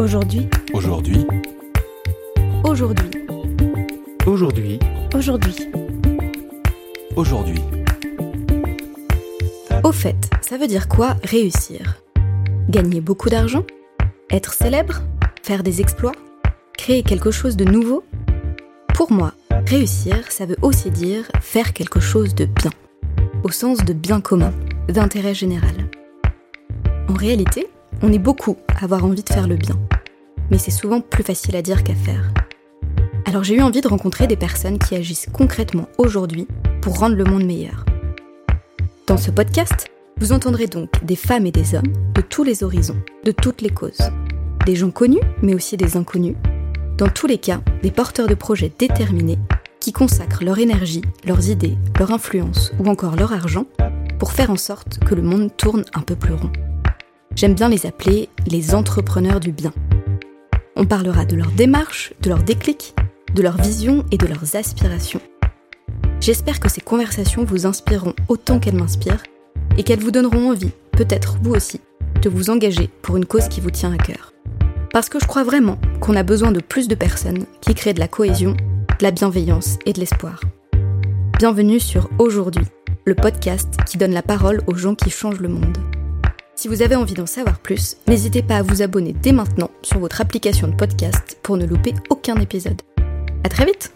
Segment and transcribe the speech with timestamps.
[0.00, 0.48] Aujourd'hui.
[0.72, 1.26] Aujourd'hui.
[2.64, 3.10] Aujourd'hui.
[4.24, 4.78] Aujourd'hui.
[5.14, 5.54] Aujourd'hui.
[7.16, 7.60] Aujourd'hui.
[9.84, 11.98] Au fait, ça veut dire quoi réussir?
[12.70, 13.62] Gagner beaucoup d'argent?
[14.30, 15.02] Être célèbre?
[15.42, 16.16] Faire des exploits?
[16.78, 18.02] Créer quelque chose de nouveau?
[18.94, 19.34] Pour moi,
[19.66, 22.70] réussir, ça veut aussi dire faire quelque chose de bien,
[23.44, 24.54] au sens de bien commun,
[24.88, 25.74] d'intérêt général.
[27.06, 27.68] En réalité,
[28.02, 29.78] on est beaucoup à avoir envie de faire le bien,
[30.50, 32.32] mais c'est souvent plus facile à dire qu'à faire.
[33.26, 36.48] Alors j'ai eu envie de rencontrer des personnes qui agissent concrètement aujourd'hui
[36.80, 37.84] pour rendre le monde meilleur.
[39.06, 43.00] Dans ce podcast, vous entendrez donc des femmes et des hommes de tous les horizons,
[43.24, 44.10] de toutes les causes.
[44.66, 46.36] Des gens connus, mais aussi des inconnus.
[46.96, 49.38] Dans tous les cas, des porteurs de projets déterminés
[49.80, 53.64] qui consacrent leur énergie, leurs idées, leur influence ou encore leur argent
[54.18, 56.52] pour faire en sorte que le monde tourne un peu plus rond.
[57.36, 59.72] J'aime bien les appeler les entrepreneurs du bien.
[60.76, 62.94] On parlera de leur démarche, de leur déclic,
[63.34, 65.20] de leur vision et de leurs aspirations.
[66.20, 69.22] J'espère que ces conversations vous inspireront autant qu'elles m'inspirent
[69.78, 71.80] et qu'elles vous donneront envie, peut-être vous aussi,
[72.20, 74.34] de vous engager pour une cause qui vous tient à cœur.
[74.92, 78.00] Parce que je crois vraiment qu'on a besoin de plus de personnes qui créent de
[78.00, 80.40] la cohésion, de la bienveillance et de l'espoir.
[81.38, 82.66] Bienvenue sur Aujourd'hui,
[83.06, 85.78] le podcast qui donne la parole aux gens qui changent le monde.
[86.60, 89.98] Si vous avez envie d'en savoir plus, n'hésitez pas à vous abonner dès maintenant sur
[89.98, 92.82] votre application de podcast pour ne louper aucun épisode.
[93.44, 93.94] À très vite